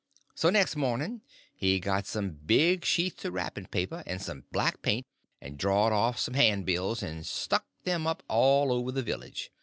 [0.33, 1.21] So next morning
[1.53, 5.05] he got some big sheets of wrapping paper and some black paint,
[5.39, 9.51] and drawed off some handbills, and stuck them up all over the village.